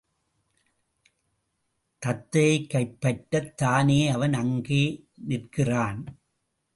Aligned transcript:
தத்தையைக் 2.05 2.67
கைப்பற்றத் 2.73 3.53
தானே 3.53 4.07
அவன் 4.07 4.33
அங்கே 4.33 5.05
நிற்கிறான்? 5.13 6.21